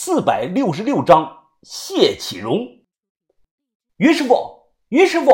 [0.00, 2.84] 四百六十六章谢启荣。
[3.96, 5.32] 于师傅，于师傅，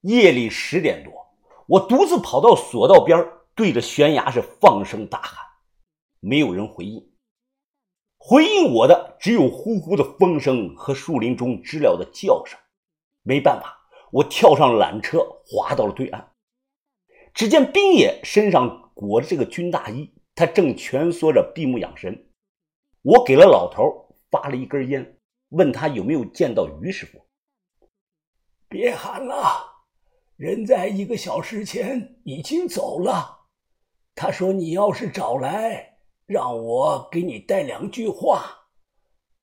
[0.00, 1.12] 夜里十点多，
[1.66, 5.44] 我独自跑到索道边，对着悬崖是放声大喊，
[6.18, 7.12] 没有人回应。
[8.16, 12.58] 回应我的只有呼呼的风声和树林中知了的叫声。
[13.22, 16.32] 没办法，我跳上缆车，滑到了对岸。
[17.34, 22.30] 只见冰野身上裹着这个军大衣，他正蜷缩着闭目养神。
[23.02, 25.18] 我给了老头发了一根烟，
[25.50, 27.20] 问他有没有见到于师傅。
[28.68, 29.36] 别喊了，
[30.36, 33.40] 人在一个小时前已经走了。
[34.14, 38.44] 他说你要是找来，让我给你带两句话。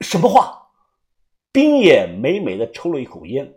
[0.01, 0.69] 什么话？
[1.51, 3.53] 兵爷美美的抽了一口烟。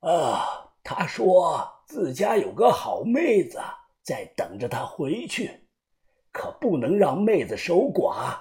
[0.00, 1.72] 啊，他说。
[1.86, 3.60] 自家有个好妹子
[4.02, 5.68] 在等着他回去，
[6.32, 8.36] 可不能让妹子守寡。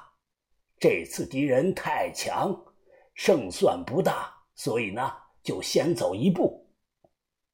[0.79, 2.65] 这次敌人太强，
[3.13, 6.69] 胜算不大，所以呢，就先走一步。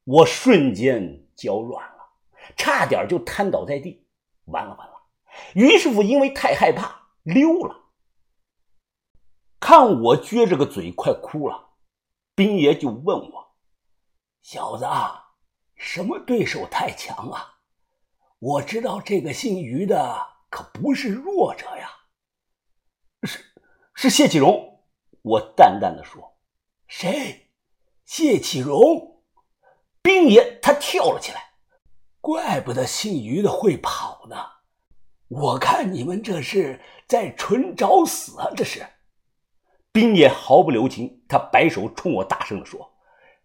[0.04, 2.10] 我瞬间脚软了，
[2.58, 4.08] 差点就瘫倒在地。
[4.46, 4.94] 完了完了，
[5.54, 7.92] 于师傅因为太害怕溜了。
[9.60, 11.70] 看我撅着个嘴快哭了，
[12.36, 13.56] 兵爷就问我
[14.42, 14.86] ：“小子。”
[15.76, 17.56] 什么对手太强啊！
[18.38, 21.90] 我知道这个姓于的可不是弱者呀。
[24.02, 24.80] 是谢启荣，
[25.22, 26.36] 我淡淡的说。
[26.88, 27.52] 谁？
[28.04, 29.22] 谢启荣？
[30.02, 31.52] 兵爷他跳了起来。
[32.20, 34.36] 怪不得姓于的会跑呢。
[35.28, 38.50] 我看你们这是在纯找死啊！
[38.58, 38.84] 这是。
[39.92, 42.94] 兵爷毫不留情，他摆手冲我大声的说：“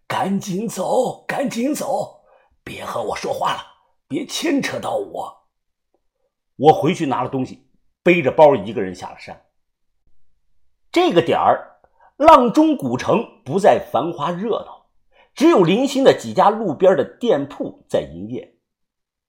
[0.09, 2.23] 赶紧走，赶紧走！”
[2.65, 3.61] 别和我说话了，
[4.07, 5.47] 别牵扯到我。
[6.55, 7.69] 我回去拿了东西，
[8.01, 9.39] 背着包一个人下了山。
[10.99, 11.77] 这个点儿，
[12.17, 14.87] 阆中古城不再繁华热闹，
[15.35, 18.57] 只有零星的几家路边的店铺在营业。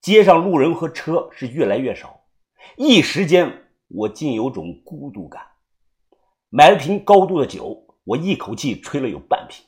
[0.00, 2.22] 街上路人和车是越来越少，
[2.78, 3.52] 一时间
[3.88, 5.42] 我竟有种孤独感。
[6.48, 9.62] 买了瓶高度的酒，我一口气吹了有半瓶，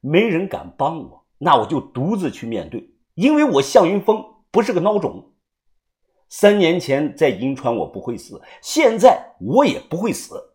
[0.00, 1.26] 没人敢帮我。
[1.36, 5.34] 那我就独自去面对，因为我向云峰不是个孬种。
[6.30, 10.47] 三年前在银川我不会死，现在我也不会死。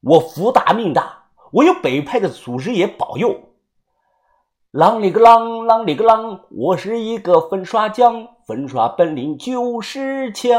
[0.00, 3.48] 我福大命大，我有北派的祖师爷保佑。
[4.70, 10.54] 啷里个啷，啷里个啷，我是一个粉刷匠，粉刷本领就是强。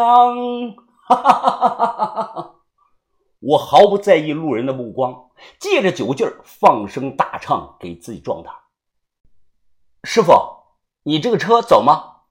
[1.07, 2.55] 哈哈哈哈哈哈！
[3.39, 8.53] 我毫不在意路人的目光，借着酒劲儿放声大唱，给自己壮胆。
[10.03, 10.33] 师傅，
[11.03, 12.23] 你这个车走吗？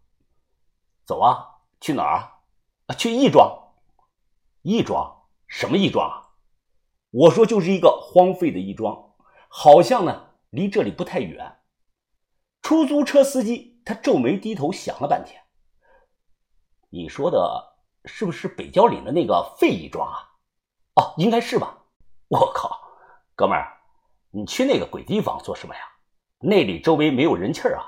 [1.07, 1.47] 走啊，
[1.81, 2.13] 去哪儿
[2.87, 2.95] 啊？
[2.95, 3.51] 去义庄。
[4.61, 5.23] 义庄？
[5.47, 6.28] 什么义庄啊？
[7.11, 9.15] 我说就是一个荒废的义庄，
[9.49, 11.59] 好像呢离这里不太远。
[12.61, 15.43] 出租车司机他皱眉低头想了半天。
[16.91, 20.17] 你说的是不是北郊岭的那个废义庄啊？
[20.97, 21.85] 哦，应该是吧。
[22.29, 22.79] 我靠，
[23.35, 23.79] 哥们儿，
[24.31, 25.81] 你去那个鬼地方做什么呀？
[26.41, 27.85] 那里周围没有人气儿啊！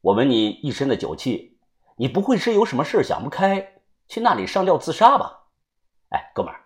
[0.00, 1.58] 我闻你一身的酒气，
[1.96, 5.48] 你不会是有什么事想不开，去那里上吊自杀吧？
[6.10, 6.64] 哎，哥们儿，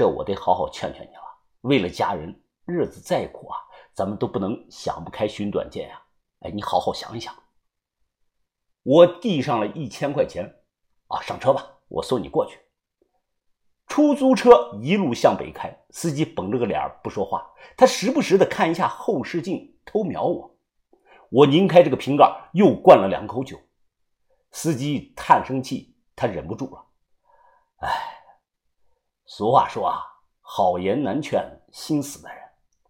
[0.00, 1.22] 这我得好好劝劝你了。
[1.60, 2.34] 为了家人，
[2.64, 3.58] 日子再苦啊，
[3.92, 6.02] 咱们都不能想不开寻短见呀！
[6.38, 7.34] 哎，你好好想一想。
[8.82, 10.62] 我递上了一千块钱，
[11.08, 12.58] 啊，上车吧，我送你过去。
[13.88, 19.76] 出租车一路向北开，司机绷着个脸不说话，他时不时的看一下后视镜。
[19.84, 20.56] 偷瞄我，
[21.28, 23.60] 我拧开这个瓶盖，又灌了两口酒。
[24.50, 26.86] 司机叹声气，他忍不住了。
[27.80, 28.19] 哎，
[29.32, 30.02] 俗话说啊，
[30.40, 32.38] 好言难劝心死的人，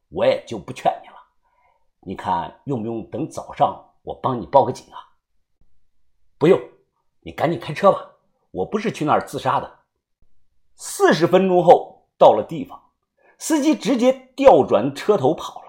[0.08, 1.14] 我也就不劝你了。
[2.00, 4.96] 你看用不用等早上我帮你报个警啊？
[6.38, 6.58] 不用，
[7.20, 8.12] 你赶紧开车吧。
[8.52, 9.80] 我不是去那儿自杀的。
[10.76, 12.84] 四十分钟后到了地方，
[13.36, 15.68] 司机直接调转车头跑了。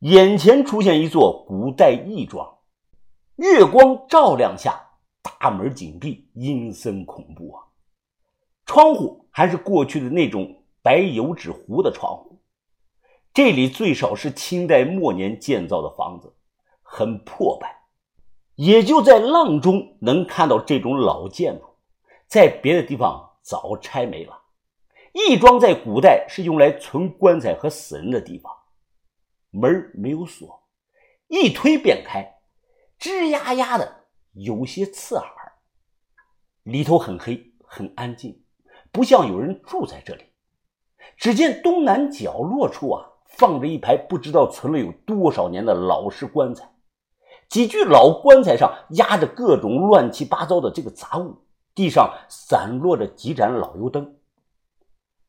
[0.00, 2.58] 眼前出现一座古代义庄，
[3.36, 4.84] 月光照亮下，
[5.22, 7.62] 大门紧闭，阴森恐怖啊！
[8.64, 12.40] 窗户还是过去的那种白油纸糊的窗户，
[13.34, 16.34] 这里最少是清代末年建造的房子，
[16.82, 17.82] 很破败。
[18.54, 21.64] 也就在阆中能看到这种老建筑，
[22.26, 24.42] 在别的地方早拆没了。
[25.12, 28.52] 义庄在古代是用来存棺材和死人的地方。
[29.50, 30.62] 门没有锁，
[31.28, 32.40] 一推便开，
[32.98, 35.26] 吱呀呀的，有些刺耳。
[36.62, 38.41] 里头很黑，很安静，
[38.92, 40.24] 不像有人住在这里。
[41.16, 46.70] 只见东南角落处啊，放着一排不知道存了有多少年的老式棺材，
[47.48, 51.36] 几具老棺材上压着各种乱七八糟的这个杂物，
[51.74, 54.14] 地上散落着几盏老油灯。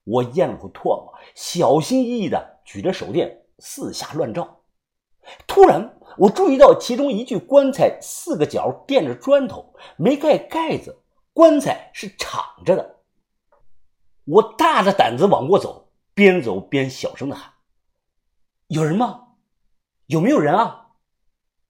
[0.03, 4.59] 我咽了口唾沫，小心翼翼地举着手电四下乱照。
[5.47, 11.01] 突然，我注意到其中一具棺材四个角垫着砖头，没盖盖子，
[11.33, 12.97] 棺材是敞着的。
[14.25, 17.53] 我大着胆子往过走，边走边小声的喊
[18.67, 19.27] ：“有人吗？
[20.05, 20.91] 有没有人啊？”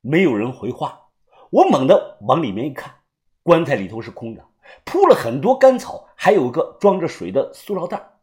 [0.01, 1.09] 没有人回话。
[1.49, 3.03] 我猛地往里面一看，
[3.41, 4.45] 棺材里头是空的，
[4.83, 8.19] 铺了很多干草，还有个装着水的塑料袋。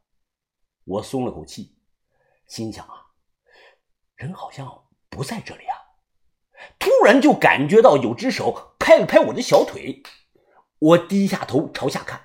[0.85, 1.77] 我松了口气，
[2.47, 3.06] 心想啊，
[4.17, 5.77] 人好像不在这里啊。
[6.79, 10.03] 突然就感觉到有只手拍了拍我的小腿，
[10.79, 12.21] 我低下头朝下看，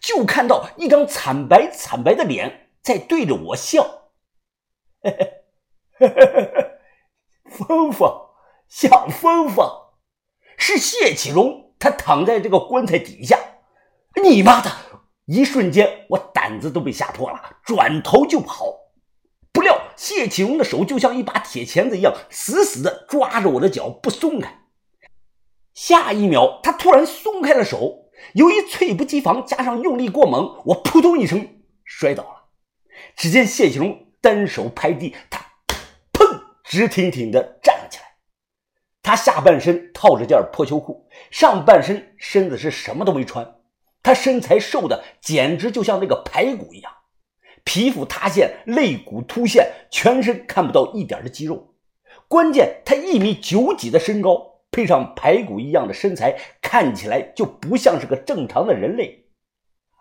[0.00, 4.10] 就看到一张惨白惨白的脸在对着我笑。
[5.02, 5.42] 嘿嘿
[5.98, 6.70] 嘿嘿嘿嘿，
[7.50, 8.10] 峰峰，
[8.68, 9.66] 小峰峰，
[10.56, 13.38] 是谢启荣，他躺在这个棺材底下。
[14.22, 14.70] 你妈的！
[15.26, 18.66] 一瞬间，我胆子都被吓破了，转头就跑。
[19.52, 24.62] 不料谢启荣的手就像一把铁钳子一样，死死地抓着我的脚不松开。
[25.74, 32.48] 下一秒，他突然松开了手，由于猝不及防，加上用力过猛，我扑通一声摔倒了。
[33.14, 35.40] 只见谢启荣单手拍地，他
[36.12, 38.04] 砰，直挺挺地站了起来。
[39.02, 43.56] 他下半身套着件破秋裤，上半身身子是什么都没穿。
[44.02, 46.92] 他身材瘦的简直就像那个排骨一样，
[47.64, 51.74] 皮肤塌陷，肋骨凸现，全身看不到一点的肌肉。
[52.28, 59.26] 关键他一米九几的身高，配上排骨一样的身材，看起来就不像是个正常的人类。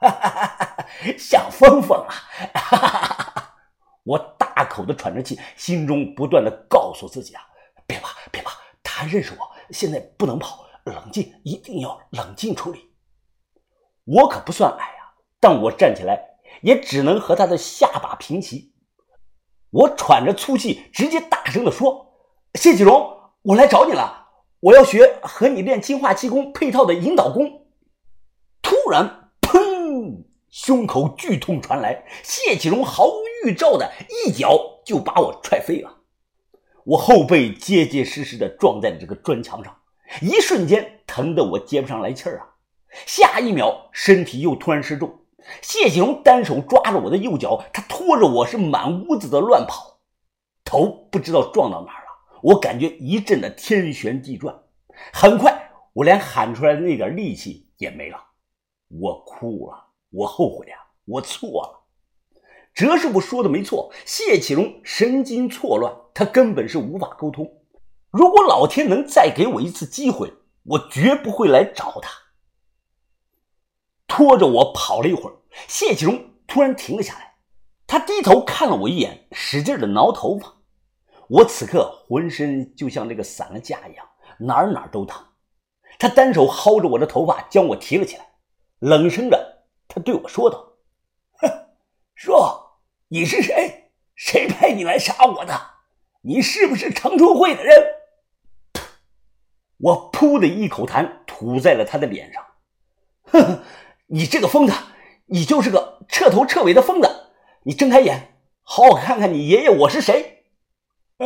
[0.02, 0.86] 哈哈哈哈
[1.18, 2.14] 小峰峰啊！
[2.54, 3.56] 哈哈哈哈
[4.04, 7.42] 我大口的喘着气，心中不断的告诉自己啊：
[7.88, 8.52] 别怕，别怕，
[8.84, 12.94] 他认识我，现在不能跑，冷静，一定要冷静处理。
[14.04, 16.22] 我可不算矮啊，但我站起来
[16.62, 18.74] 也只能和他的下巴平齐。
[19.70, 22.14] 我喘着粗气，直接大声的说
[22.60, 24.25] ：“谢启荣，我来找你了，
[24.66, 27.68] 我要学和你练金化气功配套的引导功。”
[28.64, 30.24] 突然，砰！
[30.50, 33.14] 胸口剧痛传来，谢启荣毫无
[33.44, 35.98] 预兆的一脚就把我踹飞了。
[36.84, 39.76] 我后背结结实实的撞在了这个砖墙上，
[40.22, 42.58] 一瞬间疼得我接不上来气儿啊！
[43.06, 45.20] 下一秒，身体又突然失重。
[45.62, 50.00] 谢启荣单手抓着我的右脚，他拖着我是满屋子的乱跑，
[50.64, 52.05] 头不知道撞到哪儿。
[52.46, 54.56] 我感觉一阵的天旋地转，
[55.12, 58.24] 很快我连喊出来的那点力气也没了。
[58.88, 61.88] 我哭了，我后悔啊，我错了。
[62.72, 67.52] 哲师傅说的没错，谢启荣神经错乱，他根本是无法沟通。
[68.12, 70.32] 如果老天能再给我一次机会，
[70.66, 72.12] 我绝不会来找他。
[74.06, 75.34] 拖着我跑了一会儿，
[75.68, 77.38] 谢启荣突然停了下来，
[77.88, 80.55] 他低头看了我一眼，使劲的挠头发。
[81.28, 84.08] 我此刻浑身就像那个散了架一样，
[84.40, 85.24] 哪哪都疼。
[85.98, 88.28] 他单手薅着我的头发，将我提了起来，
[88.80, 90.74] 冷声着，他对我说道
[91.42, 91.50] ：“哼，
[92.14, 93.92] 说你是谁？
[94.16, 95.60] 谁派你来杀我的？
[96.22, 97.74] 你是不是长春会的人？”
[99.78, 102.46] 我噗的一口痰吐在了他的脸上，
[103.24, 103.64] 哼哼。
[104.08, 104.74] 你这个疯子，
[105.26, 107.10] 你就是个彻头彻尾的疯子！
[107.64, 110.35] 你睁开眼，好好看看你爷爷我是谁。
[111.18, 111.26] 啊，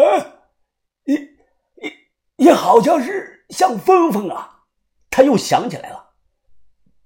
[1.03, 1.93] 你你
[2.35, 4.63] 你好像是像峰峰啊！
[5.09, 6.11] 他又想起来了。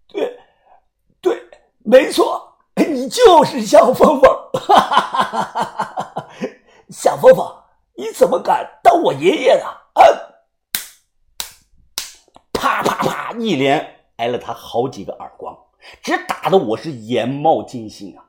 [0.08, 0.38] 对，
[1.22, 1.50] 对，
[1.80, 4.50] 没错，你就是像峰峰！
[4.54, 6.30] 哈哈哈哈哈哈！
[6.90, 7.64] 小峰峰，
[7.96, 9.66] 你怎么敢当我爷爷呢？
[9.94, 10.04] 啊！
[12.52, 15.58] 啪啪啪，一连挨了他好几个耳光。
[16.02, 18.26] 只打得我是眼冒金星啊！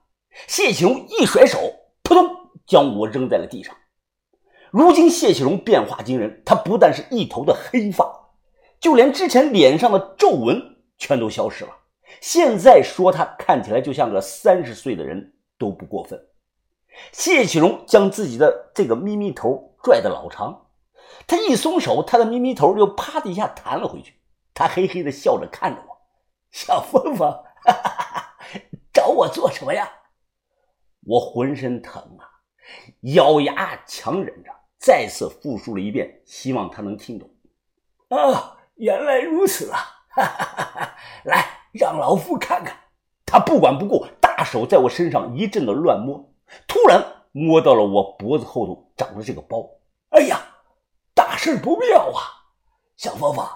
[0.46, 1.58] 谢启荣一甩手，
[2.02, 3.76] 扑通将我扔在了地上。
[4.76, 8.32] 如今谢启荣变化惊人，他不但是一头的黑发，
[8.80, 10.60] 就连之前脸上的皱纹
[10.98, 11.70] 全都消失了。
[12.20, 16.20] 现在说他看起来就像个三十岁的人都不过分。
[17.12, 20.66] 谢启荣将自己的这个咪咪头拽得老长，
[21.28, 24.14] 他一松手，他的咪咪头又啪的一下弹了回去。
[24.54, 25.96] 他嘿嘿的笑着看着我。
[26.50, 27.32] 小凤凤，
[28.92, 29.88] 找我做什么呀？
[31.06, 32.26] 我浑身疼啊，
[33.14, 34.50] 咬牙强忍着，
[34.84, 37.26] 再次复述了一遍，希望他能听懂。
[38.10, 39.78] 啊，原来如此啊！
[40.10, 42.76] 哈哈哈来，让老夫看看。
[43.24, 46.30] 他不管不顾，大手在我身上一阵的乱摸，
[46.68, 49.66] 突然摸到了我脖子后头长的这个包。
[50.10, 50.38] 哎呀，
[51.14, 52.20] 大事不妙啊！
[52.98, 53.48] 小芳芳，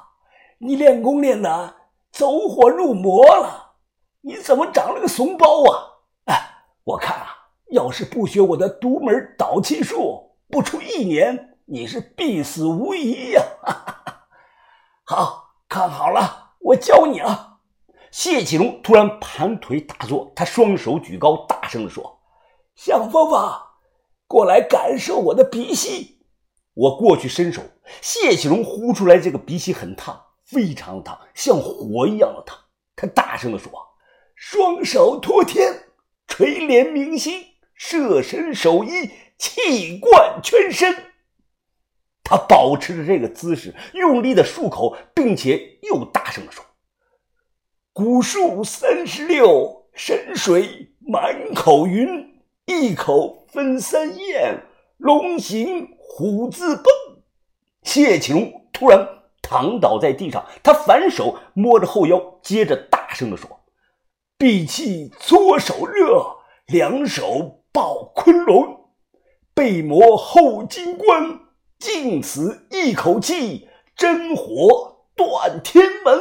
[0.56, 1.76] 你练功练的
[2.10, 3.74] 走火入魔了，
[4.22, 5.76] 你怎么长了个怂包啊？
[6.24, 6.40] 哎，
[6.84, 7.36] 我看啊，
[7.72, 13.42] 要是不学我的独门导气术，不出一年，你是必死无疑呀！
[15.04, 17.58] 好，看好了，我教你啊！
[18.10, 22.20] 谢启龙突然盘腿打坐，他双手举高，大声地说
[22.74, 23.62] ：“向芳芳，
[24.26, 26.22] 过来感受我的鼻息。”
[26.72, 27.62] 我过去伸手，
[28.00, 32.58] 谢启龙呼出来这个鼻息很烫，非常烫，像火一样的烫。
[32.96, 33.70] 他大声地说
[34.34, 35.88] ：“双手托天，
[36.26, 40.94] 垂帘明星，设身守义，气贯全身。”
[42.24, 46.62] 他保持着这个姿势，用力的漱口，并且又大声的说。
[47.94, 54.62] 古树三十六，神水满口云，一口分三咽，
[54.98, 56.84] 龙行虎自蹦。
[57.82, 59.08] 谢启龙突然
[59.40, 63.48] 躺倒在地上，他反手摸着后腰，接着大声的说
[64.36, 68.77] ：“闭气左手热，两手抱昆仑，
[69.58, 71.40] 背磨后金冠，
[71.80, 76.16] 尽此一口气，真火断天门。”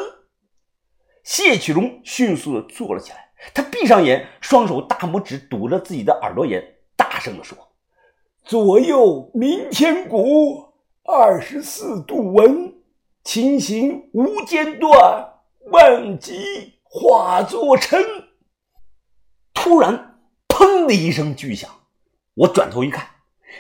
[1.24, 6.63] 谢启荣迅速的坐了起来，他闭上眼，双手大拇指堵着自己的耳朵眼，
[6.96, 7.56] 大声的说
[8.44, 12.74] ：“左右鸣天鼓，二十四度闻，
[13.24, 15.32] 琴行无间断，
[15.72, 18.03] 万疾化作尘。”
[19.53, 20.17] 突然，
[20.48, 21.70] 砰的一声巨响，
[22.34, 23.08] 我转头一看，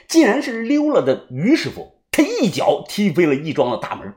[0.07, 4.13] 竟然是溜了的于师傅，他一脚踢飞了义庄的大门。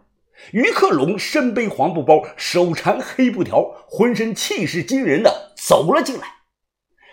[0.53, 6.27] 于克龙身背黄布包，手缠黑布条，浑身气势惊人的走了进来。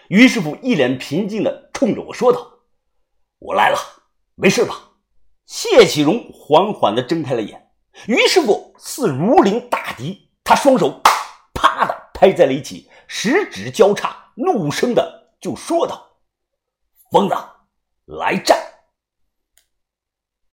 [0.07, 2.59] 于师傅一脸平静的冲着我说道
[3.39, 3.77] ：“我来了，
[4.35, 4.91] 没事吧？”
[5.45, 7.69] 谢启荣缓缓的睁开了眼。
[8.07, 11.01] 于师傅似如临大敌，他双手
[11.53, 16.07] 啪的拍在了一起，十指交叉，怒声的就说道
[17.11, 17.35] ：“疯子，
[18.07, 18.57] 来战！”